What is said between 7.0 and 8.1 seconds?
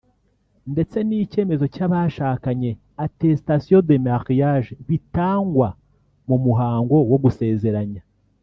wo gusezeranya